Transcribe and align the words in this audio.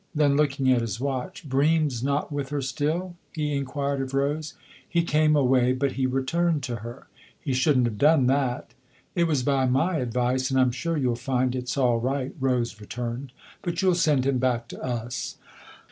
Then 0.15 0.35
look 0.35 0.59
ing 0.59 0.67
at 0.71 0.81
his 0.81 0.99
watch," 0.99 1.47
Bream's 1.47 2.01
not 2.01 2.31
with 2.31 2.49
her 2.49 2.59
still?" 2.59 3.17
he 3.35 3.53
inquired 3.55 4.01
of 4.01 4.15
Rose." 4.15 4.55
He 4.89 5.03
came 5.03 5.35
away, 5.35 5.73
but 5.73 5.91
he 5.91 6.07
returned 6.07 6.63
to 6.63 6.77
her."" 6.77 7.05
He 7.45 7.53
shouldn't 7.53 7.85
have 7.85 7.99
done 7.99 8.25
that."" 8.25 8.73
It 9.15 9.25
was 9.25 9.43
by 9.43 9.67
my 9.67 9.97
advice, 9.97 10.49
and 10.49 10.59
I'm 10.59 10.71
sure 10.71 10.97
you'll 10.97 11.15
find 11.15 11.55
it's 11.55 11.77
all 11.77 11.99
right," 11.99 12.33
Rose 12.39 12.81
returned." 12.81 13.31
But 13.61 13.83
you'll 13.83 13.93
send 13.93 14.25
him 14.25 14.39
back 14.39 14.67
to 14.69 14.83
us." 14.83 15.37